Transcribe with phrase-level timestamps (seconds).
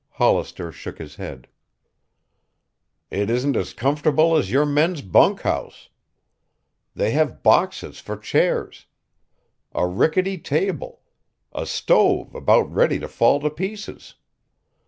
[0.13, 1.47] Hollister shook his head.
[3.11, 5.89] "It isn't as comfortable as your men's bunk house.
[6.95, 8.87] They have boxes for chairs,
[9.75, 11.01] a rickety table,
[11.53, 14.15] a stove about ready to fall to pieces.